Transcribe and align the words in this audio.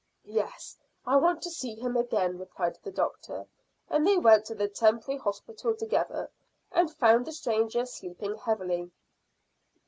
"Yes, 0.25 0.77
I 1.05 1.17
want 1.17 1.43
to 1.43 1.51
see 1.51 1.75
him 1.75 1.95
again," 1.95 2.39
replied 2.39 2.75
the 2.81 2.89
doctor, 2.91 3.45
and 3.87 4.07
they 4.07 4.17
went 4.17 4.45
to 4.45 4.55
the 4.55 4.67
temporary 4.67 5.19
hospital 5.19 5.75
together, 5.75 6.31
and 6.71 6.91
found 6.91 7.27
the 7.27 7.31
stranger 7.31 7.85
sleeping 7.85 8.35
heavily. 8.35 8.89